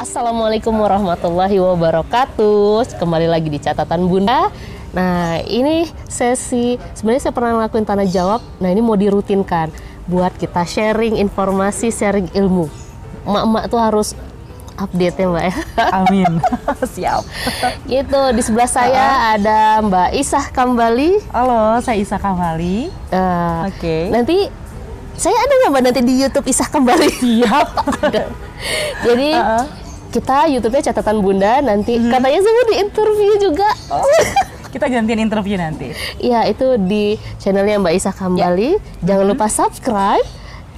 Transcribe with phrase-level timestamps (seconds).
[0.00, 2.96] Assalamualaikum warahmatullahi wabarakatuh.
[2.96, 4.48] Kembali lagi di catatan Bunda.
[4.96, 8.40] Nah, ini sesi sebenarnya saya pernah ngelakuin tanya jawab.
[8.64, 9.68] Nah, ini mau dirutinkan
[10.08, 12.72] buat kita sharing informasi, sharing ilmu.
[13.28, 14.08] Emak-emak tuh harus
[14.80, 15.54] update ya Mbak ya.
[15.92, 16.32] Amin.
[16.96, 17.22] Siap.
[17.92, 21.20] Gitu, di sebelah saya ada Mbak Isah Kambali.
[21.28, 22.88] Halo, saya Isa Kamali.
[22.88, 24.08] Eh, Oke.
[24.08, 24.48] Nanti
[25.20, 27.12] saya ada nggak Mbak nanti di YouTube Isah Kambali?
[27.20, 27.68] Siap.
[29.04, 29.79] Jadi Uh-uh.
[30.10, 33.68] Kita YouTube-nya catatan Bunda nanti katanya saya mau di interview juga.
[34.70, 35.90] Kita gantian interview nanti.
[36.22, 38.78] Iya itu di channelnya Mbak Isa Kambali.
[39.02, 40.22] Jangan lupa subscribe,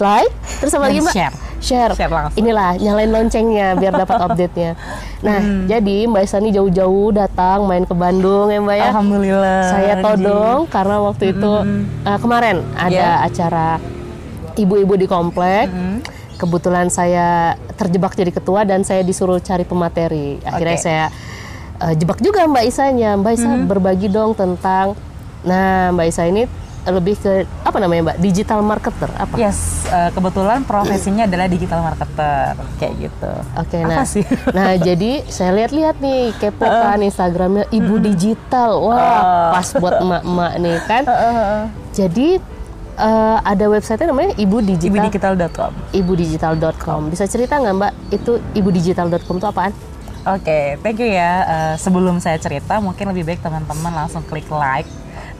[0.01, 1.35] like, terus sama lagi Mbak share.
[1.61, 1.93] Share.
[1.93, 2.41] Share langsung.
[2.41, 4.81] Inilah nyalain loncengnya biar dapat update-nya.
[5.21, 8.85] Nah jadi Mbak Isa ini jauh-jauh datang main ke Bandung ya Mbak ya.
[8.97, 9.61] Alhamdulillah.
[9.69, 10.03] Saya Ji.
[10.03, 11.53] todong karena waktu itu
[12.09, 13.11] eh, kemarin ada Iya.
[13.29, 13.69] acara
[14.57, 15.69] ibu-ibu di komplek.
[15.69, 16.01] Mm.
[16.43, 20.43] Kebetulan saya terjebak jadi ketua dan saya disuruh cari pemateri.
[20.43, 20.83] Akhirnya Oke.
[20.83, 21.05] saya
[21.79, 23.15] eh, jebak juga Mbak Isanya.
[23.15, 24.99] Mbak Isa berbagi dong tentang
[25.43, 26.47] Nah, Mbak Isa ini
[26.83, 28.19] lebih ke apa namanya, Mbak?
[28.19, 29.35] Digital marketer apa?
[29.35, 33.33] Yes, eh, kebetulan profesinya adalah digital marketer kayak gitu.
[33.55, 34.07] Oke, Apa nah.
[34.07, 34.27] sih?
[34.57, 38.83] Nah, jadi saya lihat-lihat nih kepo kan Instagramnya Ibu Digital.
[38.83, 39.51] Wah, Oh.
[39.55, 41.03] pas buat emak-emak nih kan.
[41.91, 42.29] Jadi
[42.99, 44.89] eh, ada website namanya Ibu Digital.
[44.91, 45.73] Ibudigital.com.
[45.93, 47.01] ibudigital.com.
[47.09, 49.73] Bisa cerita nggak Mbak itu ibudigital.com itu apaan?
[50.23, 51.33] Oke, thank you ya.
[51.43, 54.87] Eh, sebelum saya cerita, mungkin lebih baik teman-teman langsung klik like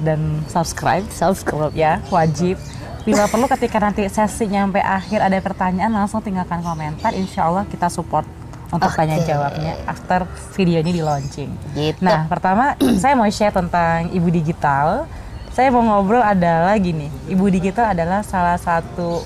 [0.03, 1.07] dan subscribe.
[1.15, 1.71] Subscribe.
[1.71, 2.59] ya wajib
[3.03, 7.91] bila perlu ketika nanti sesi nyampe akhir ada pertanyaan langsung tinggalkan komentar insya Allah kita
[7.91, 8.23] support
[8.71, 8.95] untuk Oke.
[8.95, 10.23] tanya jawabnya after
[10.55, 11.99] video ini di launching Gitu.
[11.99, 15.11] nah pertama saya mau share tentang ibu digital
[15.53, 19.25] saya mau ngobrol adalah gini ibu digital adalah salah satu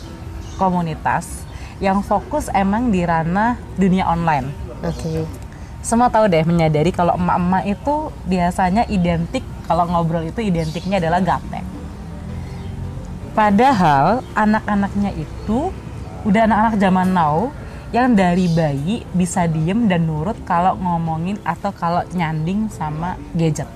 [0.61, 1.47] komunitas
[1.79, 4.51] yang fokus emang di ranah dunia online
[4.83, 5.25] Oke.
[5.81, 7.95] semua tahu deh menyadari kalau emak-emak itu
[8.27, 11.67] biasanya identik kalau ngobrol itu identiknya adalah gaptek.
[13.35, 15.75] Padahal anak-anaknya itu
[16.25, 17.53] udah anak-anak zaman now
[17.93, 23.69] yang dari bayi bisa diem dan nurut kalau ngomongin atau kalau nyanding sama gadget.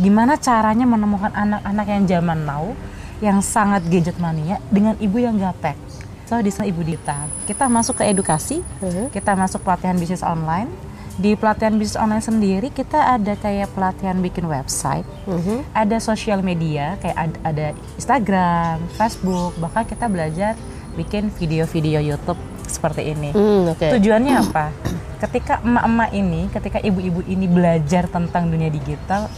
[0.00, 2.72] Gimana caranya menemukan anak-anak yang zaman now
[3.20, 5.76] yang sangat gadget mania dengan ibu yang gaptek?
[6.24, 9.12] So di sana ibu Dita, kita masuk ke edukasi, Mhm.
[9.12, 10.72] kita masuk pelatihan bisnis online.
[11.20, 15.68] Di pelatihan bisnis online sendiri kita ada kayak pelatihan bikin website, Mhm.
[15.76, 17.66] ada sosial media kayak ad- ada
[18.00, 20.56] Instagram, Facebook, bahkan kita belajar
[20.96, 23.36] bikin video-video YouTube seperti ini.
[23.36, 24.00] Hmm, oke.
[24.00, 24.72] Tujuannya apa?
[25.20, 29.28] Ketika emak-emak ini, ketika ibu-ibu ini belajar tentang dunia digital,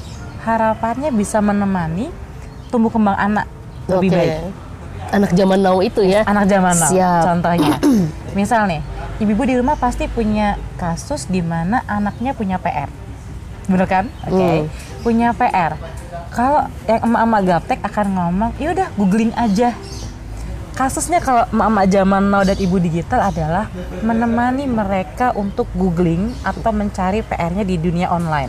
[0.42, 2.10] harapannya bisa menemani
[2.68, 3.46] tumbuh kembang anak
[3.86, 4.32] lebih baik.
[5.12, 6.24] Anak zaman now itu ya.
[6.24, 7.22] Anak zaman now, Siap.
[7.26, 7.74] contohnya.
[8.38, 8.80] Misal nih,
[9.20, 12.88] ibu-ibu di rumah pasti punya kasus di mana anaknya punya PR.
[13.68, 14.08] Bener kan?
[14.24, 14.40] Oke.
[14.40, 14.64] Hmm.
[15.04, 15.76] Punya PR.
[16.32, 19.76] Kalau yang emak-emak gaptek akan ngomong, ya udah googling aja.
[20.72, 23.68] Kasusnya kalau emak-emak zaman now dan ibu digital adalah
[24.00, 28.48] menemani mereka untuk googling atau mencari PR-nya di dunia online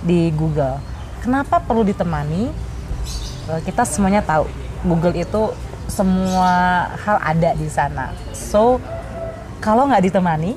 [0.00, 0.93] di Google.
[1.24, 2.52] Kenapa perlu ditemani?
[3.48, 4.44] Eh, Kita semuanya tahu
[4.84, 5.56] Google itu
[5.88, 6.52] semua
[7.00, 8.12] hal ada di sana.
[8.36, 8.76] So
[9.58, 10.52] kalau nggak ditemani,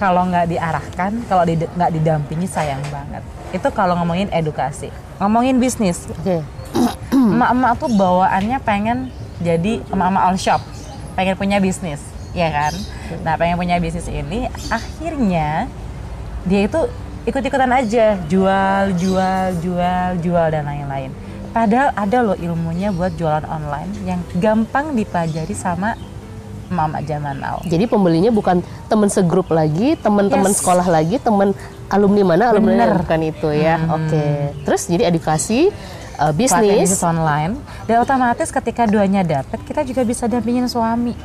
[0.00, 3.20] kalau nggak diarahkan, kalau di- nggak didampingi sayang banget.
[3.52, 4.88] Itu kalau ngomongin edukasi,
[5.20, 6.08] ngomongin bisnis.
[6.08, 6.40] Oke.
[7.12, 9.12] Emak-emak tuh bawaannya pengen
[9.44, 10.64] jadi emak-emak all shop,
[11.12, 12.00] pengen punya bisnis,
[12.32, 12.72] ya kan?
[13.20, 15.68] Nah pengen punya bisnis ini, akhirnya
[16.46, 16.80] dia itu
[17.24, 21.10] ikut-ikutan aja, jual, jual, jual, jual dan lain-lain.
[21.50, 25.98] Padahal ada loh ilmunya buat jualan online yang gampang dipelajari sama
[26.70, 27.58] emak-emak zaman now.
[27.66, 30.62] Jadi pembelinya bukan teman segrup lagi, teman-teman Yes.
[30.62, 31.50] sekolah lagi, teman
[31.90, 33.02] alumni mana, alumni Bener.
[33.02, 33.74] bukan itu ya.
[33.76, 33.90] Mhm.
[33.90, 34.26] Oke.
[34.62, 35.74] Terus jadi edukasi
[36.20, 37.58] uh, bisnis online
[37.88, 41.16] dan otomatis ketika duanya dapet kita juga bisa dampingin suami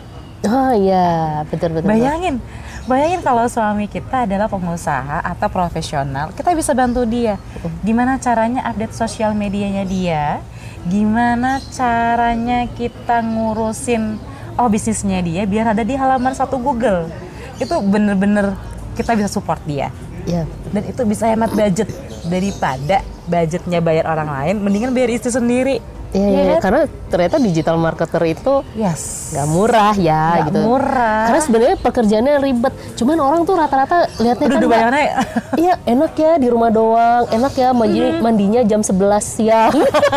[0.41, 1.89] Oh iya, betul betul.
[1.89, 2.37] bayangin
[2.85, 7.41] bayangin kalau suami kita adalah pengusaha atau profesional kita bisa bantu dia.
[7.81, 10.39] Gimana caranya update sosial medianya dia?
[10.85, 14.21] Gimana caranya kita ngurusin
[14.55, 17.09] oh bisnisnya dia biar ada di halaman satu Google.
[17.57, 18.53] Itu bener-bener
[18.93, 19.89] kita bisa support dia.
[20.25, 20.41] Ya.
[20.73, 21.85] dan itu bisa hemat budget.
[22.25, 25.77] Daripada budgetnya bayar orang lain, mendingan bayar istri sendiri.
[26.15, 26.61] Iya, Iya iya, kan?
[26.61, 29.29] karena ternyata digital marketer itu Yes.
[29.29, 30.59] nggak murah ya Nggak gitu.
[30.63, 31.23] murah.
[31.27, 32.73] Karena sebenarnya pekerjaannya ribet.
[32.95, 35.05] Cuman orang tuh rata-rata lihatnya Udah kan bayangannya
[35.65, 37.27] Iya, enak ya di rumah doang.
[37.27, 39.75] Enak ya mandi, mandinya jam 11 siang.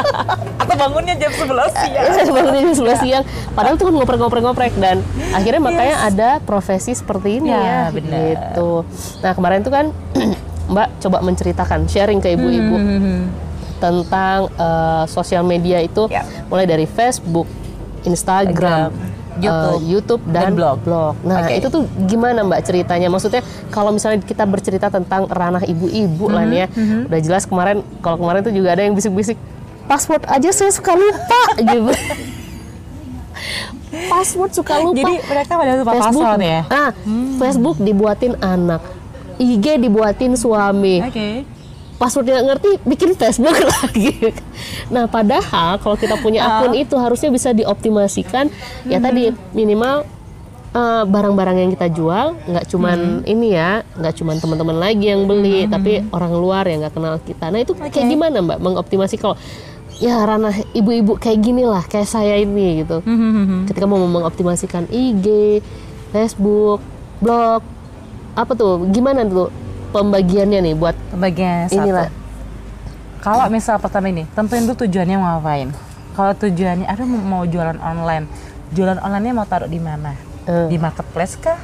[0.63, 2.07] atau bangunnya jam 11 siang.
[2.37, 3.25] Bangunnya jam 11 siang.
[3.53, 5.03] Padahal tuh kan ngoprek-ngoprek-ngoprek dan
[5.33, 7.91] akhirnya makanya ada profesi seperti ini ya.
[7.91, 7.91] Ya.
[7.91, 8.87] Gitu.
[9.19, 9.91] Nah, kemarin tuh kan
[10.69, 13.48] Mbak coba menceritakan sharing ke ibu-ibu Hmm.
[13.79, 16.23] Tentang eh, sosial media itu Ya.
[16.47, 17.47] mulai dari Facebook,
[18.03, 20.53] Instagram, Instagram, eh, YouTube, YouTube dan, dan
[20.83, 21.15] blog.
[21.23, 21.55] Nah Oke.
[21.57, 23.07] itu tuh gimana Mbak ceritanya?
[23.07, 23.39] Maksudnya
[23.69, 28.19] kalau misalnya kita bercerita tentang ranah ibu-ibu lah nih ya, Mhm, udah jelas kemarin kalau
[28.19, 29.39] kemarin tuh juga ada yang bisik-bisik
[29.85, 31.95] password aja saya suka lupa gitu.
[34.05, 34.99] password suka lupa.
[34.99, 36.61] Jadi mereka pada lupa Facebook, password ya.
[36.69, 36.91] ah,
[37.39, 38.83] Facebook dibuatin anak,
[39.37, 41.01] IG dibuatin suami
[41.99, 42.01] Oke.
[42.01, 44.31] passwordnya ngerti bikin Facebook lagi.
[44.89, 48.47] Nah padahal kalau kita punya akun itu harusnya bisa dioptimasikan
[48.87, 50.07] ya tadi minimal
[50.71, 55.67] eh, barang-barang yang kita jual nggak cuman ini ya nggak cuman teman-teman lagi yang beli
[55.67, 57.51] tapi orang luar yang nggak kenal kita.
[57.51, 59.35] Nah itu kayak gimana mbak mengoptimasi kalau
[59.99, 63.03] ya ranah ibu-ibu kayak gini lah kayak saya ini gitu.
[63.67, 65.59] Ketika mau mengoptimasikan IG,
[66.09, 66.79] Facebook,
[67.19, 67.67] blog
[68.33, 69.51] apa tuh gimana tuh
[69.99, 71.83] pembagiannya nih buat Bagian satu.
[71.83, 72.09] Inilah.
[73.19, 75.75] Kalau misal pertama ini, tentuin dulu tujuannya mau ngapain.
[76.15, 78.31] Kalau tujuannya, aduh mau jualan online.
[78.71, 80.15] Jualan online-nya mau taruh di mana?
[80.47, 80.71] Eh.
[80.71, 81.59] Di marketplace kah?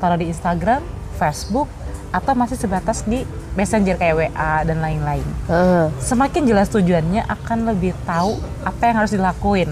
[0.00, 0.80] Taruh di Instagram,
[1.20, 1.68] Facebook,
[2.14, 3.26] atau masih sebatas di
[3.58, 5.26] messenger kayak WA dan lain-lain.
[5.50, 5.86] Heeh.
[6.00, 9.70] Semakin jelas tujuannya akan lebih tahu apa yang harus dilakuin.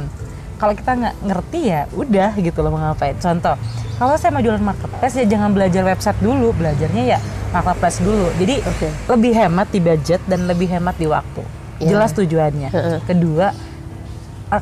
[0.62, 3.18] Kalau kita nggak ngerti ya udah gitu loh mau ngapain.
[3.18, 3.58] Contoh,
[3.98, 7.18] kalau saya mau jualan marketplace ya jangan belajar website dulu, belajarnya ya
[7.50, 8.30] marketplace dulu.
[8.38, 8.88] Jadi Oke.
[9.10, 11.42] lebih hemat di budget dan lebih hemat di waktu.
[11.82, 11.98] Iya.
[11.98, 12.70] Jelas tujuannya.
[13.02, 13.50] Kedua,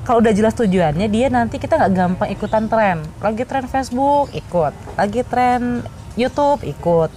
[0.09, 3.05] kalau udah jelas tujuannya, dia nanti kita nggak gampang ikutan tren.
[3.21, 4.73] Lagi tren Facebook, ikut.
[4.97, 5.85] Lagi tren
[6.17, 7.13] YouTube, ikut.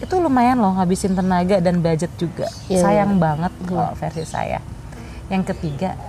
[0.00, 2.48] Itu lumayan loh ngabisin tenaga dan budget juga.
[2.72, 2.80] Iya.
[2.80, 4.64] Sayang banget kalau versi saya.
[5.28, 6.00] Yang ketiga,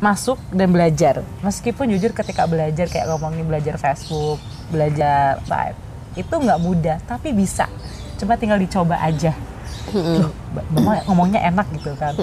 [0.00, 1.20] masuk dan belajar.
[1.44, 4.40] Meskipun jujur ketika belajar kayak ngomongin belajar Facebook,
[4.72, 5.78] belajar live,
[6.16, 7.68] itu nggak mudah, tapi bisa.
[8.16, 9.36] Coba tinggal dicoba aja.
[9.94, 10.32] Loh,
[10.72, 12.16] Mama ngomongnya enak gitu kan.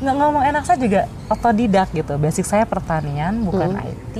[0.00, 2.14] Nggak ngomong enak saya juga otodidak gitu.
[2.16, 4.16] Basic saya pertanian, bukan IT.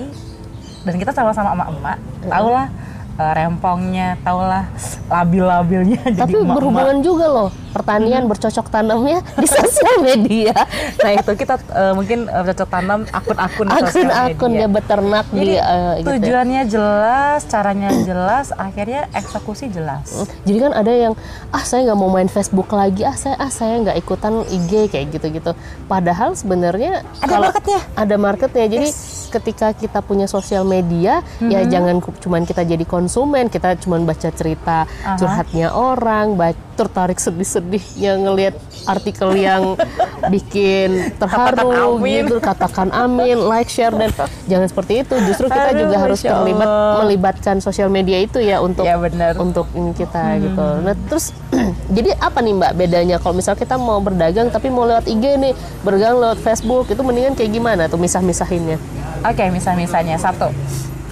[0.84, 2.68] Dan kita sama-sama emak-emak, tahulah
[3.14, 4.64] eh, rempongnya, tahulah
[5.08, 6.54] labil-labilnya jadi Tapi emak-emak.
[6.56, 10.54] berhubungan juga loh pertanian bercocok tanamnya di sosial media.
[10.94, 14.58] Nah itu kita eh, mungkin eh, bercocok tanam akun-akun Akun-akun media.
[14.62, 16.06] dia beternak Jadi di eh, gitu.
[16.06, 16.14] ya.
[16.14, 20.06] tujuannya jelas, caranya jelas, akhirnya eksekusi jelas.
[20.46, 21.12] Jadi kan ada yang
[21.50, 25.10] ah saya nggak mau main Facebook lagi, ah saya ah saya nggak ikutan IG kayak
[25.10, 25.50] gitu-gitu.
[25.90, 27.80] Padahal sebenarnya Ada marketnya.
[27.98, 28.66] ada marketnya.
[28.70, 28.88] Jadi
[29.34, 31.68] ketika kita punya sosial media, ya Mm-hmm.
[31.68, 35.16] jangan ku- cuman kita jadi konsumen, kita cuman baca cerita Aha.
[35.16, 38.54] curhatnya orang, baca tertarik sedih-sedihnya ngelihat
[38.84, 39.78] artikel yang
[40.26, 44.10] bikin terharu gitu, katakan amin, like, share dan
[44.44, 45.14] jangan seperti itu.
[45.24, 46.68] Justru kita Aduh, juga harus terlibat
[47.00, 49.36] melibatkan sosial media itu ya untuk Ya, benar.
[49.36, 50.40] untuk ini kita Hmm.
[50.42, 50.66] gitu.
[50.80, 51.30] Nah terus
[51.96, 55.52] jadi apa nih mbak bedanya kalau misal kita mau berdagang tapi mau lewat IG nih
[55.80, 58.76] berdagang lewat Facebook itu mendingan kayak gimana tuh misah-misahinnya?
[59.22, 60.50] Oke, misal-misalnya satu,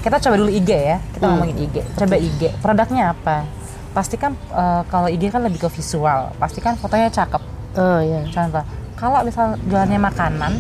[0.01, 0.97] kita coba dulu IG ya.
[1.13, 1.33] Kita Hmm.
[1.39, 1.77] ngomongin IG.
[1.95, 2.43] Coba IG.
[2.59, 3.45] Produknya apa?
[3.93, 6.33] Pastikan eh, kalau IG kan lebih ke visual.
[6.41, 7.43] Pastikan fotonya cakep.
[7.77, 8.25] Oh ya.
[8.33, 8.65] Contoh,
[8.97, 10.53] kalau misal jualannya makanan,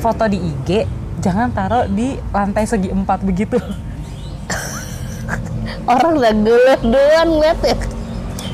[0.00, 0.84] foto di IG
[1.20, 3.56] jangan taruh di lantai segi empat begitu.
[5.90, 7.78] Orang udah gelet doang ngeliat ya.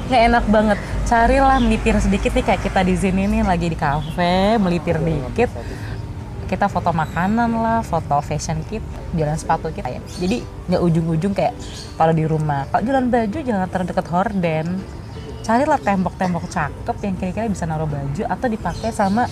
[0.02, 4.56] nggak enak banget carilah melipir sedikit nih kayak kita di sini nih lagi di kafe
[4.56, 5.52] melipir dikit
[6.52, 8.84] kita foto makanan lah foto fashion kit
[9.16, 11.56] jalan sepatu kita ya jadi nggak ujung-ujung kayak
[11.96, 14.66] kalau di rumah kalau jalan baju jangan terdekat horden
[15.40, 19.24] carilah tembok-tembok cakep yang kira-kira bisa naruh baju atau dipakai sama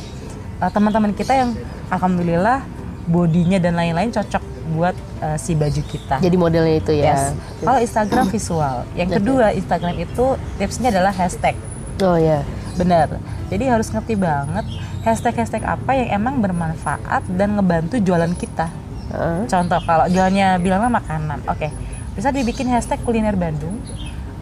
[0.65, 1.53] uh, teman-teman kita yang
[1.93, 2.65] alhamdulillah
[3.05, 7.11] bodinya dan lain-lain cocok buat uh, si baju kita Jadi modelnya itu ya.
[7.11, 7.35] Yes.
[7.59, 8.77] Kalau Instagram visual.
[8.95, 10.25] Yang kedua Instagram itu
[10.63, 11.59] tipsnya adalah hashtag.
[11.99, 12.47] Oh ya.
[12.79, 13.19] Bener.
[13.51, 14.63] Jadi harus ngerti banget
[15.05, 18.69] hashtag-hashtag apa yang emang bermanfaat dan ngebantu jualan kita.
[19.11, 19.49] Heeh.
[19.49, 21.69] Contoh kalau jualannya bilangnya makanan, oke.
[22.15, 23.81] Bisa dibikin hashtag kuliner Bandung,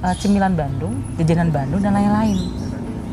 [0.03, 2.39] eh, cemilan Bandung, jajanan Bandung dan lain-lain.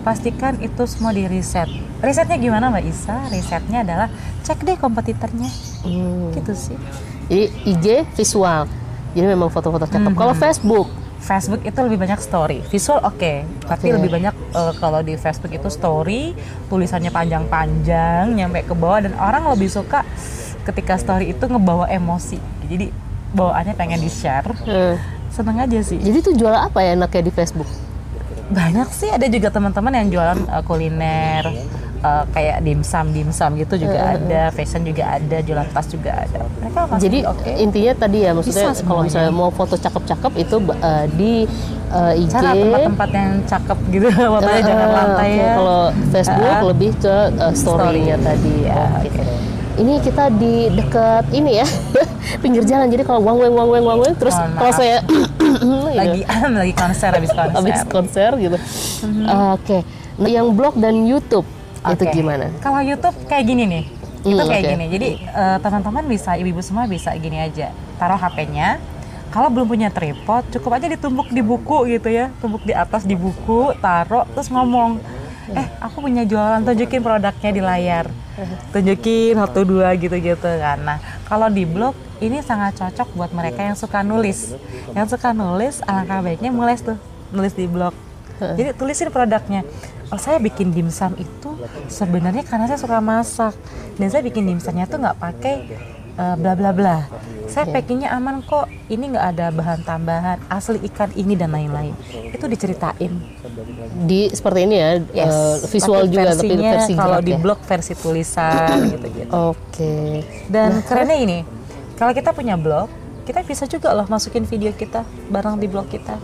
[0.06, 1.66] Pastikan itu semua di riset.
[1.98, 3.18] Risetnya gimana Mbak Isa?
[3.34, 4.08] Risetnya adalah
[4.46, 5.50] cek deh kompetitornya.
[5.82, 6.30] Hmm.
[6.30, 6.78] Gitu sih.
[7.26, 8.70] Jadi IG visual.
[9.18, 10.14] Jadi memang foto-foto cakep.
[10.14, 10.20] Mhm.
[10.20, 10.88] Kalau Facebook,
[11.26, 13.34] Facebook itu lebih banyak story, visual oke,
[13.66, 13.96] tapi Oke.
[13.98, 16.38] lebih banyak eh, kalau di Facebook itu story,
[16.70, 20.06] tulisannya panjang-panjang, nyampe ke bawah dan orang lebih suka
[20.64, 22.38] ketika story itu ngebawa emosi.
[22.70, 22.94] Jadi
[23.34, 25.02] bawaannya pengen di share, Hmm.
[25.34, 25.98] seneng aja sih.
[25.98, 27.68] Jadi tuh jual apa ya enaknya di Facebook?
[28.46, 31.44] Banyak sih ada juga teman-teman yang jualan eh, kuliner
[32.06, 36.46] eh, kayak dimsum dimsum gitu juga ada, fashion juga ada, jualan tas juga ada.
[36.62, 37.50] Mereka Jadi oke.
[37.58, 41.50] intinya tadi ya maksudnya kalau misalnya mau foto cakep-cakep itu uh, di
[41.90, 42.30] uh, IG.
[42.30, 45.82] cara tempat-tempat yang cakep gitu fotonya jangan Uh, lantai oke, ya Kalau
[46.14, 48.28] Facebook Uh, lebih ke uh, story-nya story.
[48.30, 48.56] tadi.
[48.70, 49.10] Ya, Oke.
[49.10, 49.55] oke.
[49.76, 51.68] Ini kita di dekat ini ya
[52.44, 52.88] pinggir jalan.
[52.88, 54.98] Jadi kalau wang weng wang weng wang weng terus Mohon kalau saya
[56.00, 56.20] lagi
[56.62, 58.58] lagi konser habis konser habis konser gitu.
[59.52, 59.78] Oke.
[60.16, 61.44] Nah, yang blog dan YouTube
[61.86, 62.16] itu Oke.
[62.16, 62.50] gimana?
[62.60, 63.84] kalau YouTube kayak gini nih
[64.26, 64.72] itu Hmm, kayak oke.
[64.74, 68.82] gini jadi eh, teman-teman bisa ibu-ibu semua bisa gini aja taruh HP-nya
[69.30, 73.14] kalau belum punya tripod cukup aja ditumbuk di buku gitu ya tumbuk di atas di
[73.14, 74.98] buku taruh terus ngomong
[75.54, 78.06] eh aku punya jualan tunjukin produknya di layar.
[78.74, 80.82] Tunjukin satu dua gitu-gitu kan.
[80.82, 80.98] Nah
[81.30, 84.58] kalau di blog ini sangat cocok buat mereka yang suka nulis.
[84.98, 86.98] Yang suka nulis alangkah baiknya mulai tuh
[87.30, 87.94] nulis di blog.
[88.36, 89.62] Jadi tulisin produknya.
[90.14, 91.56] Oh saya bikin dimsum itu
[91.88, 93.54] sebenarnya karena saya suka masak.
[93.96, 95.56] Dan saya bikin dimsumnya tuh nggak pakai
[96.16, 96.98] eh, bla bla bla.
[97.46, 98.68] Saya packingnya aman kok.
[98.86, 101.94] Ini nggak ada bahan tambahan asli ikan ini dan lain-lain.
[102.30, 103.14] Itu diceritain.
[104.06, 105.32] Di seperti ini ya, Yes.
[105.32, 107.40] uh, visual Tapi juga tapi versi kalau di ya.
[107.40, 110.22] blog versi tulisan gitu gitu Oke.
[110.52, 111.40] dan kerennya ini
[111.96, 112.92] kalau kita punya blog
[113.24, 116.20] kita bisa juga loh masukin video kita bareng di blog kita.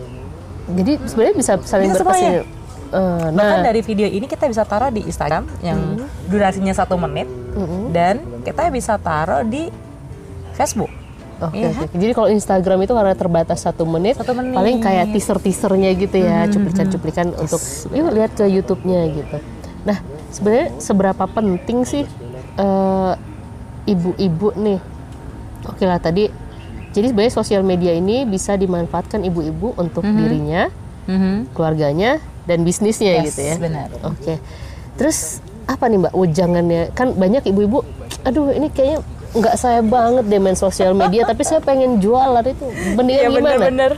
[0.70, 2.46] Jadi sebenarnya bisa saling Bisa berkesin.
[2.92, 3.24] Semuanya.
[3.24, 5.80] Eh, Bahkan nah, dari video ini kita bisa taruh di Instagram yang
[6.28, 7.26] durasinya satu menit
[7.90, 9.72] dan kita bisa taruh di
[10.52, 10.92] Facebook.
[11.42, 11.90] Oke, Iya oke.
[11.98, 14.54] Jadi kalau Instagram itu karena terbatas satu menit, Satu menit.
[14.54, 17.58] paling kayak teaser-teasernya gitu ya, cuplikan-cuplikan untuk
[17.90, 19.36] yuk lihat ke YouTube-nya gitu.
[19.82, 19.98] Nah,
[20.30, 22.06] sebenarnya seberapa penting sih
[22.54, 23.12] eh,
[23.90, 24.78] ibu-ibu nih?
[25.66, 26.30] Oke lah tadi,
[26.94, 30.70] jadi sebenarnya sosial media ini bisa dimanfaatkan ibu-ibu untuk dirinya,
[31.54, 33.54] keluarganya, dan bisnisnya Yes, gitu ya.
[33.58, 33.88] benar.
[34.02, 34.38] Oke.
[34.98, 36.82] Terus apa nih Mbak ujangannya?
[36.92, 37.86] Kan banyak ibu-ibu,
[38.26, 39.00] aduh ini kayaknya
[39.32, 42.66] nggak saya banget deh main sosial media, tapi saya pengen jualan itu.
[42.98, 43.32] Mendingan gimana?
[43.32, 43.92] Iya, bener-bener.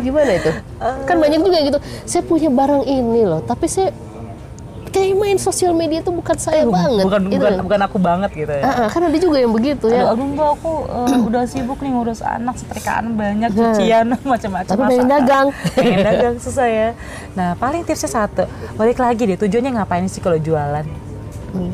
[0.00, 0.50] Gimana itu?
[1.04, 1.78] Kan banyak juga gitu.
[2.08, 3.92] Saya punya barang ini loh, tapi saya
[4.88, 7.04] kayak main sosial media itu bukan saya banget.
[7.04, 7.38] Bukan gitu.
[7.38, 8.62] bukan bukan aku banget gitu ya.
[8.62, 10.08] Ah, ah, kan ada juga yang begitu ya.
[10.08, 14.82] Aduh, aduh mbak aku eh, udah sibuk nih ngurus anak setrikaan banyak cucian macam-macam Tapi
[14.86, 15.46] pengen dagang.
[15.76, 16.88] pengen dagang susah ya
[17.32, 20.84] nah paling tipsnya satu balik lagi deh tujuannya ngapain sih kalau jualan
[21.48, 21.72] Hmm.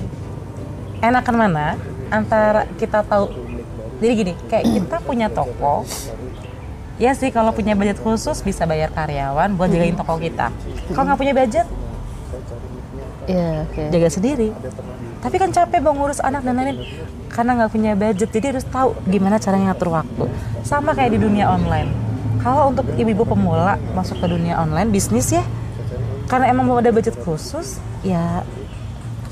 [1.00, 1.74] enakan mana
[2.06, 3.26] antara kita tahu
[3.98, 5.82] jadi gini kayak kita punya toko
[6.94, 10.54] ya sih kalau punya budget khusus bisa bayar karyawan buat jagain toko kita
[10.92, 11.66] kalau nggak punya budget
[13.24, 13.82] Iya, oke.
[13.88, 14.48] jaga sendiri
[15.20, 16.84] tapi kan capek bang ngurus anak dan lain-lain
[17.32, 20.24] karena nggak punya budget jadi harus tahu gimana caranya ngatur waktu
[20.60, 21.88] sama kayak di dunia online
[22.44, 25.40] kalau untuk ibu-ibu pemula masuk ke dunia online bisnis ya
[26.28, 28.44] karena emang mau ada budget khusus ya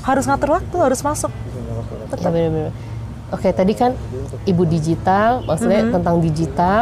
[0.01, 1.29] harus ngatur waktu harus masuk
[2.13, 2.69] Ya, bener-bener.
[3.33, 3.97] Oke, tadi kan
[4.45, 5.95] ibu digital, maksudnya Mm-hmm.
[5.97, 6.81] tentang digital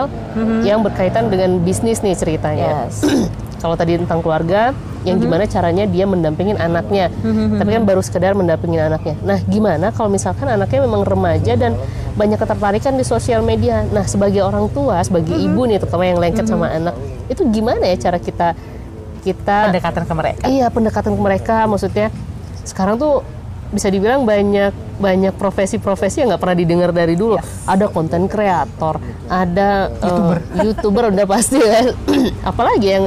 [0.68, 2.92] yang berkaitan dengan bisnis nih ceritanya.
[2.92, 3.08] Yes.
[3.64, 7.10] Kalau tadi tentang keluarga, yang gimana caranya dia mendampingin anaknya.
[7.58, 9.16] Tapi kan baru sekedar mendampingin anaknya.
[9.26, 11.74] Nah, gimana kalau misalkan anaknya memang remaja dan
[12.14, 13.82] banyak ketertarikan di sosial media.
[13.90, 16.94] Nah, sebagai orang tua, sebagai ibu nih terutama yang lengket sama anak,
[17.32, 18.54] itu gimana ya cara kita
[19.22, 22.10] kita pendekatan ke mereka Iya pendekatan ke mereka maksudnya
[22.66, 23.22] sekarang tuh
[23.72, 27.40] bisa dibilang banyak banyak profesi-profesi yang nggak pernah didengar dari dulu.
[27.66, 29.00] Ada konten kreator,
[29.32, 31.96] ada youtuber, youtuber udah pasti kan.
[32.52, 33.06] Apalagi yang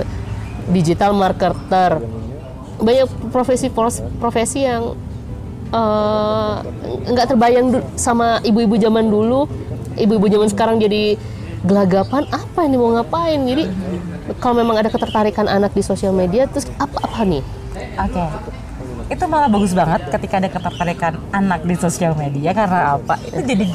[0.70, 2.00] digital marketer.
[2.80, 3.68] Banyak profesi
[4.18, 4.94] profesi yang
[5.72, 6.54] eh,
[7.10, 9.48] nggak terbayang du- sama ibu-ibu zaman dulu.
[9.94, 11.14] Ibu-ibu zaman sekarang jadi
[11.64, 13.64] gelagapan apa ini mau ngapain jadi
[14.36, 17.40] kalau memang ada ketertarikan anak di sosial media terus apa apa nih
[17.74, 18.24] Oke.
[19.10, 23.14] Itu malah bagus banget ketika ada ketertarikan anak di sosial media karena apa?
[23.22, 23.66] Itu jadi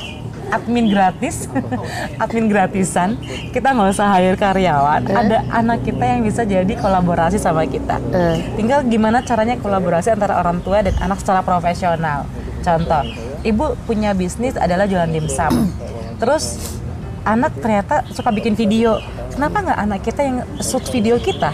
[0.49, 1.45] admin gratis,
[2.23, 3.17] admin gratisan.
[3.53, 5.05] Kita nggak usah hire karyawan.
[5.09, 8.01] Ada anak kita yang bisa jadi kolaborasi sama kita.
[8.11, 8.37] Eh.
[8.57, 12.25] Tinggal gimana caranya kolaborasi antara orang tua dan anak secara profesional.
[12.59, 13.03] Contoh,
[13.45, 15.71] ibu punya bisnis adalah jualan dimsum.
[16.19, 16.75] Terus
[17.23, 18.99] anak ternyata suka bikin video.
[19.31, 21.53] Kenapa nggak anak kita yang shoot video kita?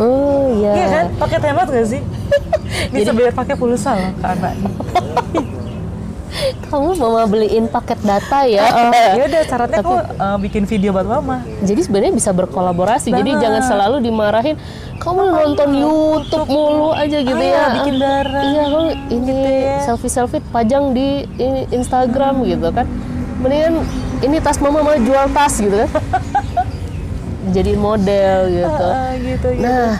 [0.00, 1.06] oh iya Iya kan?
[1.20, 2.00] Pakai hemat gak sih?
[2.96, 4.54] Bisa bayar pakai pulsa loh ke anak.
[6.68, 8.64] kamu mama beliin paket data ya.
[9.16, 13.12] ya udah syaratnya kok uh, bikin video buat mama Jadi sebenarnya bisa berkolaborasi.
[13.12, 14.56] Jadi jangan selalu dimarahin
[15.02, 17.50] kamu nonton YouTube mulu aja gitu Ah, ya.
[17.50, 18.42] iya, bikin darah.
[18.42, 19.38] Iya, kamu ini
[19.82, 21.26] selfie selfie pajang di
[21.74, 22.86] Instagram gitu kan.
[23.42, 23.82] Mendingan
[24.22, 25.90] ini tas mama mau jual tas gitu kan.
[27.56, 28.86] Jadi model gitu.
[28.86, 29.98] Ah, gitu gitu Nah,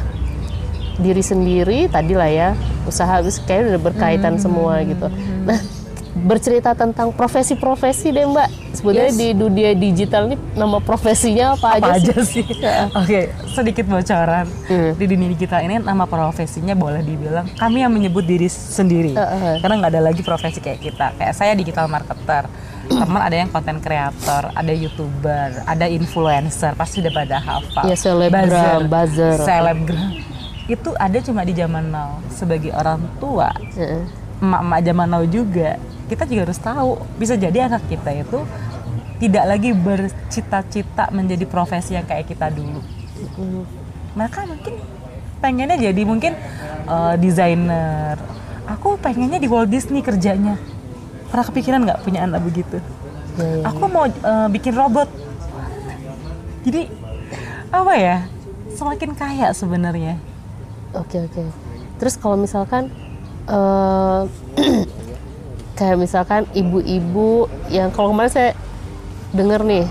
[1.03, 2.49] diri sendiri tadi lah ya,
[2.87, 5.11] usaha kayaknya udah berkaitan semua gitu.
[5.43, 5.59] Nah,
[6.14, 8.49] bercerita tentang profesi-profesi deh Mbak.
[8.73, 9.16] Sebenarnya Yes.
[9.16, 12.40] di dunia digital ini nama profesinya apa, apa aja, aja sih?
[12.40, 12.57] sih
[12.90, 14.92] oke sedikit bocoran Hmm.
[14.92, 19.61] di dunia digital ini nama profesinya boleh dibilang kami yang menyebut diri sendiri Heeh.
[19.61, 22.49] karena nggak ada lagi profesi kayak kita kayak saya digital marketer
[22.83, 28.85] teman ada yang konten kreator ada youtuber ada influencer pasti udah pada hafal Ya, selebgram,
[28.87, 29.37] buzzer.
[29.38, 30.16] selebgram
[30.64, 34.22] itu ada cuma di zaman now sebagai orang tua Heeh.
[34.42, 35.78] Emak-emak zaman now juga
[36.11, 38.44] kita juga harus tahu bisa jadi anak kita itu
[39.22, 42.82] tidak lagi bercita-cita menjadi profesi yang kayak kita dulu.
[44.18, 44.75] Mereka mungkin
[45.38, 46.34] pengennya jadi mungkin
[46.90, 48.18] eh, desainer.
[48.66, 50.58] Aku pengennya di Walt Disney kerjanya.
[51.30, 52.82] Pernah kepikiran nggak punya anak begitu?
[53.38, 53.64] Ya, ya.
[53.70, 55.06] aku mau eh, bikin robot.
[56.66, 56.90] Jadi
[57.70, 58.16] apa ya?
[58.75, 60.18] Semakin kaya sebenarnya.
[60.99, 61.46] Oke oke.
[62.02, 62.90] Terus kalau misalkan
[63.49, 64.20] eh
[65.78, 68.50] kayak misalkan ibu-ibu yang kalau kemarin saya
[69.32, 69.88] dengar nih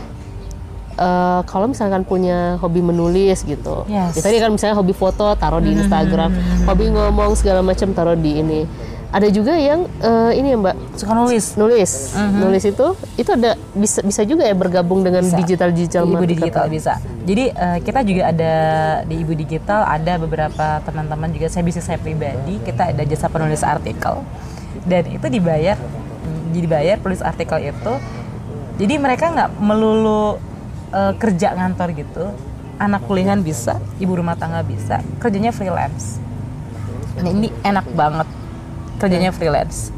[0.91, 3.87] eh kalau misalkan punya hobi menulis gitu.
[3.89, 4.15] Yes.
[4.15, 6.29] Ya, tadi kan misalnya hobi foto taruh di Instagram,
[6.69, 8.61] hobi ngomong segala macam taruh di ini.
[9.11, 12.15] Ada juga yang eh, ini ya Mbak suka nulis nulis.
[12.15, 12.87] Nulis itu
[13.19, 15.35] itu ada bisa bisa juga ya bergabung dengan Bisa.
[15.35, 16.23] digital digital Di Ibu.
[16.31, 16.93] Digital bisa.
[17.21, 18.53] Jadi eh, kita juga ada
[19.05, 23.61] di Ibu Digital ada beberapa teman-teman juga saya bisnis saya pribadi kita ada jasa penulis
[23.61, 24.25] artikel
[24.89, 27.93] dan itu dibayar mm, dibayar penulis artikel itu.
[28.81, 30.41] Jadi mereka nggak melulu
[30.89, 32.25] eh, kerja ngantor gitu.
[32.81, 36.17] Anak kuliahan bisa, ibu rumah tangga bisa, kerjanya freelance.
[37.21, 38.25] Nah, ini enak banget
[38.97, 39.93] kerjanya freelance.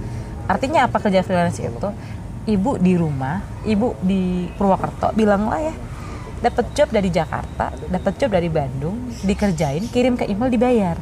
[0.52, 1.90] Artinya apa kerja freelance itu?
[2.44, 5.74] Ibu di rumah, ibu di Purwokerto, bilanglah ya,
[6.44, 10.98] dapat job dari Jakarta, dapat job dari Bandung, dikerjain, kirim ke email dibayar.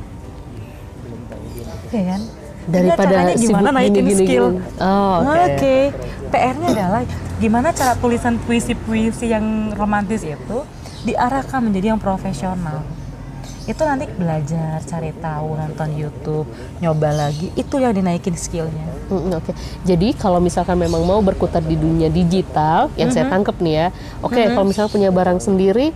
[1.89, 2.21] Iya kan?
[2.69, 4.47] Daripada gimana naikin gini, gini, skill.
[4.61, 4.77] gini.
[4.77, 5.41] Oh, oke.
[5.57, 5.77] Oke.
[6.29, 7.03] PR-nya adalah
[7.41, 10.57] gimana cara tulisan puisi-puisi yang romantis itu
[11.03, 12.85] diarahkan menjadi yang profesional.
[13.63, 18.89] Itu nanti belajar, cari tahu, nonton YouTube, nyoba lagi, itu yang dinaikin skillnya.
[19.07, 19.51] Mm, Oke,
[19.83, 23.33] jadi kalau misalkan memang mau berkutat di dunia digital, yang saya Mm-hmm.
[23.37, 23.87] tangkap nih ya,
[24.19, 25.93] oke kalau misalnya punya barang sendiri,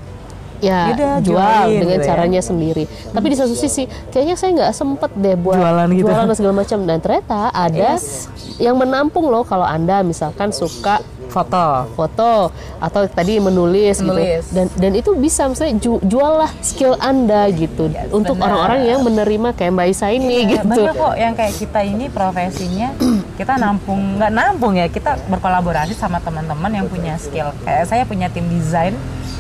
[0.59, 2.07] ya Yaudah, jual jualin dengan gitu ya.
[2.07, 2.83] caranya sendiri.
[2.85, 6.07] Tapi di satu sisi, kayaknya saya nggak sempet deh buat Jualan gitu.
[6.07, 6.79] jualan segala macam.
[6.83, 8.31] Dan ternyata ada Yes.
[8.55, 11.03] yang menampung loh kalau anda misalkan suka
[11.35, 11.67] Foto.
[11.91, 12.31] foto
[12.79, 14.47] atau tadi menulis, Menulis.
[14.47, 18.55] gitu dan dan itu bisa misalnya ju- juallah skill anda gitu Yes, untuk benar.
[18.55, 20.79] orang-orang yang menerima kayak Mbak Isa ini Ya, gitu.
[20.79, 22.89] Banyak kok yang kayak kita ini profesinya
[23.39, 27.51] kita nampung nggak nampung ya kita berkolaborasi sama teman-teman yang punya skill.
[27.61, 28.95] Kayak saya punya tim desain,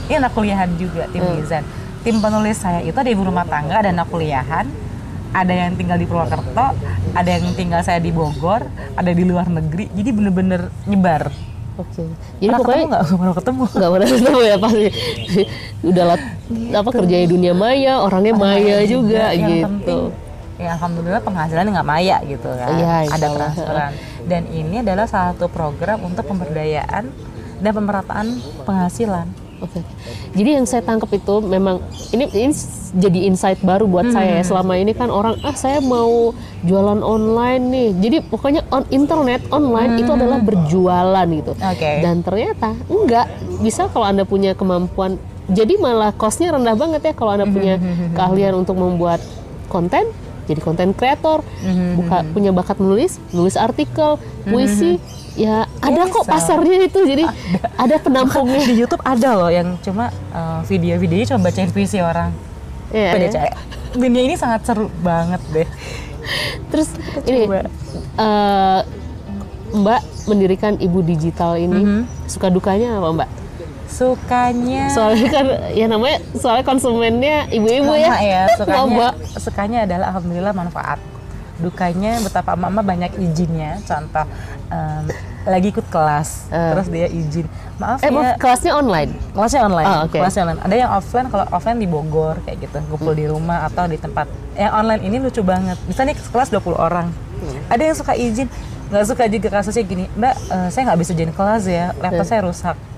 [0.05, 1.63] ini anak kuliahan juga tim desain.
[2.01, 4.67] Tim penulis saya itu ada ibu rumah tangga, ada anak kuliahan,
[5.31, 6.67] ada yang tinggal di Purwokerto,
[7.11, 8.61] ada yang tinggal saya di Bogor,
[8.93, 9.89] ada di luar negeri.
[9.89, 11.54] Jadi bener-bener nyebar.
[11.75, 12.03] Oke.
[12.39, 13.03] Jadi Pernah pokoknya nggak?
[13.11, 13.63] Pernah ketemu.
[13.67, 14.87] nggak pernah ketemu ya pasti.
[15.83, 16.17] Udah lah
[16.79, 19.65] apa kerjanya dunia maya orangnya maya juga yang gitu.
[19.65, 20.01] penting
[20.55, 22.71] ya alhamdulillah penghasilan nggak maya gitu kan.
[22.79, 23.91] Iya, insya ada transferan.
[24.25, 27.11] Dan ini adalah salah satu program untuk pemberdayaan
[27.59, 28.27] dan pemerataan
[28.63, 29.79] penghasilan oke
[30.31, 32.51] jadi yang saya tangkap itu memang ini ini
[32.93, 34.49] jadi insight baru buat saya ya Hmm.
[34.49, 39.95] selama ini kan orang ah saya mau jualan online nih jadi pokoknya on internet online
[39.97, 41.71] itu adalah berjualan gitu Hmm.
[41.71, 41.91] Oke.
[41.99, 43.27] dan ternyata enggak
[43.59, 45.15] bisa kalau anda punya kemampuan
[45.45, 48.11] jadi malah costnya rendah banget ya kalau anda punya Hmm.
[48.13, 49.21] keahlian untuk membuat
[49.65, 50.03] konten
[50.45, 51.97] jadi konten kreator Hmm.
[51.97, 54.97] buka punya bakat menulis nulis artikel puisi
[55.35, 56.31] ya ada kok Bisa.
[56.31, 57.25] pasarnya itu jadi
[57.75, 62.31] ada penampungnya di YouTube ada loh yang cuma uh, video-videonya cuma bacain puisi orang
[62.87, 63.31] Pede ya.
[63.33, 63.53] Caya.
[63.93, 65.67] dunia ini sangat seru banget deh
[66.67, 66.89] terus
[67.23, 67.65] ini coba.
[68.15, 68.79] eh,
[69.67, 72.01] Mbak mendirikan Ibu Digital ini Mhm.
[72.25, 73.29] suka dukanya apa Mbak?
[73.95, 74.83] Sukanya.
[74.89, 78.13] Soalnya kan ya namanya soalnya konsumennya ibu-ibu ya.
[78.19, 79.15] Ya sukanya.
[79.35, 80.99] Sukanya adalah alhamdulillah manfaat.
[81.55, 83.79] Dukanya betapa mama banyak izinnya.
[83.81, 84.27] Contoh
[84.67, 85.03] em,
[85.45, 86.71] lagi ikut kelas Eh.
[86.73, 87.47] terus dia izin.
[87.75, 88.11] Maaf Eh, ya.
[88.11, 89.11] maaf, kelasnya online.
[89.31, 90.15] kelasnya online Ah, oke.
[90.15, 90.61] kelasnya online.
[90.61, 92.77] Ada yang offline kalau offline di Bogor kayak gitu.
[92.85, 94.27] Kumpul di rumah atau di tempat.
[94.53, 95.79] Yang online ini lucu banget.
[95.85, 97.07] Misalnya kelas 20 orang.
[97.35, 97.51] Hmm.
[97.67, 98.47] ada yang suka izin
[98.85, 100.07] nggak suka juga kasusnya gini.
[100.09, 102.75] Mbak eh, saya nggak bisa join kelas ya laptop saya rusak.
[102.75, 102.94] Hmm.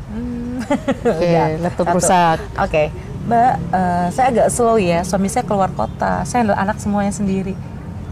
[0.68, 1.98] Oke, Udah, laptop satu.
[1.98, 2.38] rusak.
[2.60, 2.84] oke.
[3.28, 6.24] Mbak eh, saya agak slow ya suami saya keluar kota.
[6.24, 7.56] Saya anak semuanya sendiri.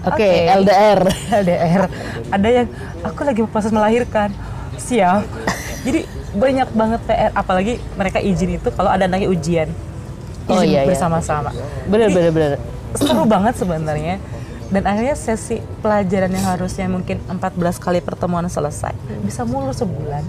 [0.06, 1.02] Oke, LDR.
[1.42, 1.82] LDR
[2.36, 2.68] ada yang
[3.02, 4.30] aku lagi proses melahirkan.
[4.76, 5.24] Siap.
[5.88, 9.70] Jadi banyak banget PR apalagi mereka izin itu kalau ada anaknya ujian.
[10.46, 10.90] Oh, izin iya, iya.
[10.92, 11.50] bersama-sama.
[11.90, 12.52] Bener, bener, bener.
[12.96, 14.22] seru banget sebenarnya.
[14.66, 18.94] Dan akhirnya sesi pelajaran yang harusnya mungkin 14 kali pertemuan selesai.
[19.24, 20.26] Bisa mulus sebulan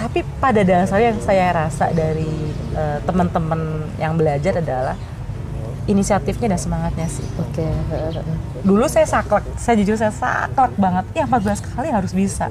[0.00, 2.32] tapi pada dasarnya yang saya rasa dari
[2.72, 3.60] eh, teman-teman
[4.00, 4.96] yang belajar adalah
[5.84, 7.66] inisiatifnya dan semangatnya sih Oke.
[8.62, 12.48] dulu saya saklek saya jujur saya saklek banget ya 14 kali harus bisa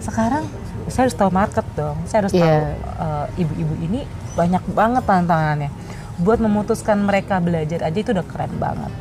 [0.00, 0.48] sekarang
[0.88, 2.42] saya harus tahu market dong saya harus Iya.
[2.42, 2.58] tahu
[2.98, 4.00] eh, ibu-ibu ini
[4.34, 5.70] banyak banget tantangannya
[6.18, 8.92] buat memutuskan mereka belajar aja itu udah keren banget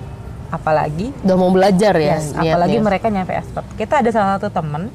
[0.49, 2.17] apalagi Udah mau belajar ya?
[2.17, 3.69] Yes, apalagi mereka nyampe expert.
[3.78, 4.89] Kita ada salah satu temen,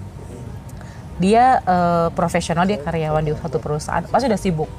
[1.19, 4.71] dia eh, profesional, dia karyawan di satu perusahaan, pasti udah sibuk.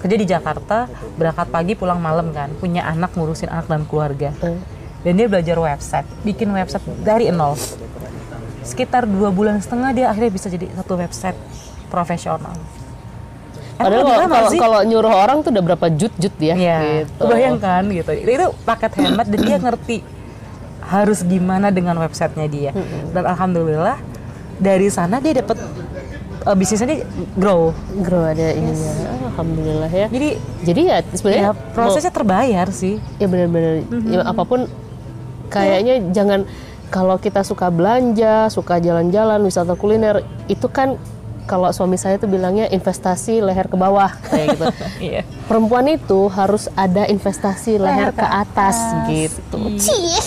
[0.00, 4.34] Kerja di Jakarta, berangkat pagi pulang malam kan, punya anak ngurusin anak dan keluarga.
[4.40, 4.58] Hmm.
[5.02, 7.58] Dan dia belajar website, bikin website dari nol.
[8.62, 11.34] Sekitar dua bulan setengah dia akhirnya bisa jadi satu website
[11.90, 12.54] profesional.
[13.82, 16.54] Padahal kalau, kalau, nyuruh orang tuh udah berapa jut-jut ya?
[16.54, 17.26] Iya, gitu.
[17.26, 18.10] bayangkan gitu.
[18.14, 19.98] Itu paket hemat dan dia ngerti
[20.86, 22.70] harus gimana dengan websitenya dia.
[23.10, 23.98] Dan alhamdulillah
[24.62, 25.58] dari sana dia dapat
[26.42, 26.98] uh, bisnisnya dia
[27.34, 27.74] grow.
[27.98, 28.92] Grow ada ininya.
[29.04, 30.06] Ah, Alhamdulillah ya.
[30.06, 30.28] Jadi
[30.62, 33.02] Jadi ya sebenarnya ya prosesnya terbayar sih.
[33.18, 34.08] ya benar-benar Mhm.
[34.08, 34.70] ya, apa pun
[35.48, 36.46] kayaknya jangan
[36.88, 41.00] kalau kita suka belanja, suka jalan-jalan, wisata kuliner itu kan
[41.42, 44.66] kalau suami saya tuh bilangnya investasi leher ke bawah kayak gitu.
[45.10, 45.20] Iya.
[45.42, 49.08] Perempuan itu harus ada investasi leher, Leher ke ke atas, atas.
[49.10, 49.58] gitu.
[49.74, 50.22] Iya.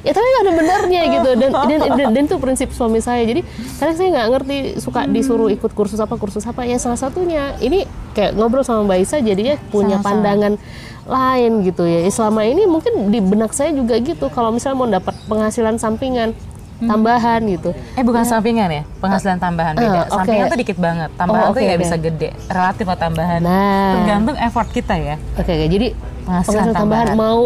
[0.00, 3.44] Ya tapi ada benernya gitu dan, dan dan dan itu prinsip suami saya jadi
[3.76, 7.84] kadang saya nggak ngerti suka disuruh ikut kursus apa kursus apa ya salah satunya ini
[8.10, 10.08] kayak ngobrol sama Mbak Isa jadinya punya Sama-sama.
[10.08, 10.52] pandangan
[11.04, 14.88] lain gitu ya Ya, selama ini mungkin di benak saya juga gitu kalau misalnya mau
[14.88, 16.32] dapat penghasilan sampingan
[16.80, 19.84] tambahan gitu Eh bukan sampingan ya, penghasilan tambahan beda.
[19.84, 20.24] Ah, oke.
[20.24, 21.82] Sampingan tuh dikit banget, tambahan Oh, tuh oke, ya oke.
[21.84, 22.32] bisa gede.
[22.48, 23.40] Relatif sama tambahan.
[23.44, 23.92] Nah.
[24.00, 25.20] Tergantung effort kita ya.
[25.36, 25.92] oke oke jadi
[26.24, 27.18] Penghasilan penghasilan tambahan tambahan.
[27.18, 27.40] mau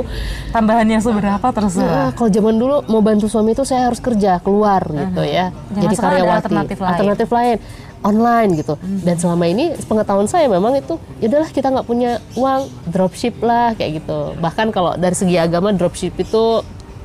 [0.54, 1.90] Tambahan yang seberapa terserah.
[1.90, 5.50] Nah, kalau zaman dulu mau bantu suami itu saya harus kerja keluar gitu ya.
[5.74, 6.36] Jangan Jadi karyawati.
[6.38, 6.90] alternatif lain.
[6.94, 7.56] Alternatif lain
[8.04, 8.74] online gitu.
[9.02, 13.72] Dan selama ini pengetahuan saya memang itu ya udahlah kita nggak punya uang dropship lah
[13.74, 14.36] kayak gitu.
[14.38, 16.60] Bahkan kalau dari segi agama dropship itu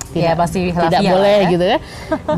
[0.10, 1.50] Ya, tidak pasti tidak boleh ya.
[1.54, 1.78] gitu ya.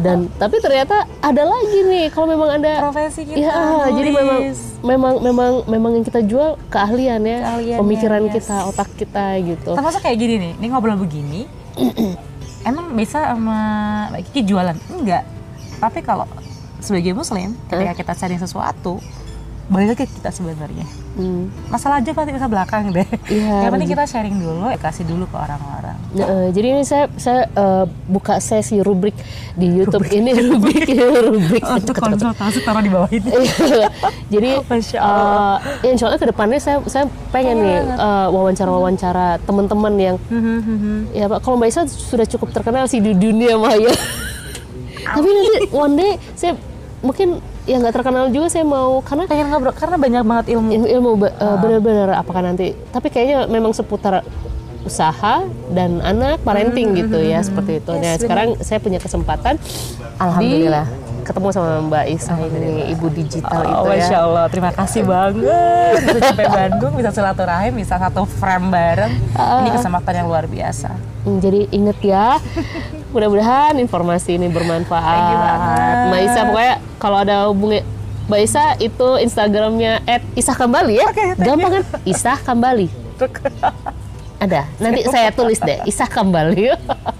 [0.04, 4.40] Dan tapi ternyata ada lagi nih kalau memang ada Profesi kita, Iya, jadi memang
[4.84, 8.34] memang memang memang yang kita jual keahlian ya, Keahliannya, pemikiran yes.
[8.36, 9.72] kita, otak kita gitu.
[9.72, 11.48] Termasuk kayak gini nih, ini ngobrol begini.
[12.70, 13.60] emang bisa sama
[14.12, 14.78] Mbak Kiki jualan?
[14.92, 15.24] Enggak.
[15.82, 16.28] Tapi kalau
[16.82, 19.02] sebagai muslim, ketika kita cari sesuatu,
[19.72, 20.86] balik lagi kita sebenarnya.
[21.16, 21.48] Hmm.
[21.72, 23.08] Masalah aja pasti bisa belakang deh.
[23.30, 25.91] Iya, Yang penting kita sharing dulu, ya kasih dulu ke orang-orang.
[26.12, 29.16] Eh, jadi ini saya saya eh, buka sesi rubrik
[29.54, 30.84] di YouTube ini rubrik
[31.24, 31.64] rubrik.
[31.64, 33.32] Untuk konsultasi taruh di bawah ini.
[34.34, 39.94] Jadi Masya eh, ya insya Allah ke depannya saya saya pengen nih eh, wawancara-wawancara teman-teman
[39.96, 40.16] yang
[41.12, 43.96] ya Pak kalau Mbak Isa sudah cukup terkenal sih di dunia maya.
[45.02, 46.60] Tapi nanti one day saya
[47.00, 50.70] mungkin ya nggak terkenal juga saya mau karena Pengen ngobrol karena banyak banget ilmu.
[50.72, 52.76] ilmu, ilmu ba- eh, benar-benar apakah nanti?
[52.92, 54.22] Tapi kayaknya memang seputar
[54.82, 57.92] usaha dan anak parenting gitu ya seperti itu.
[57.94, 59.56] nah sekarang saya punya kesempatan
[60.18, 60.86] Alhamdulillah.
[60.86, 64.02] di ketemu sama Mbak Isa ini ibu digital itu Oh, ya.
[64.02, 65.46] Masya Allah, terima kasih banget
[66.02, 69.14] bisa sampai Bandung, bisa silaturahim, bisa satu frame bareng.
[69.38, 70.90] Ini kesempatan yang luar biasa.
[71.22, 72.42] Hmm, Jadi inget ya,
[73.10, 76.10] mudah-mudahan informasi ini bermanfaat.
[76.10, 77.86] Mbak Isa pokoknya kalau ada hubungi
[78.26, 80.02] Mbak Isa itu Instagramnya
[80.34, 81.08] @isah kembali ya.
[81.38, 81.84] Gampang kan?
[82.04, 82.90] Isah kembali.
[84.42, 84.66] Ada.
[84.82, 86.74] Nanti saya tulis deh, Isah kembali.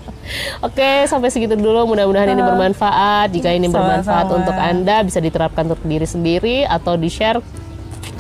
[0.66, 1.86] Oke, sampai segitu dulu.
[1.94, 3.30] Mudah-mudahan ini bermanfaat.
[3.30, 4.40] Jika ini bermanfaat Sama-sama.
[4.42, 7.38] untuk Anda, bisa diterapkan untuk diri sendiri atau di-share.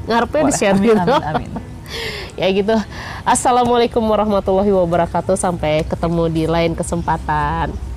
[0.06, 1.14] Ngarepnya di-share Amin, gitu.
[1.18, 1.50] amin, amin.
[2.42, 2.78] ya gitu.
[3.26, 5.34] Assalamualaikum warahmatullahi wabarakatuh.
[5.34, 7.91] Sampai ketemu di lain kesempatan.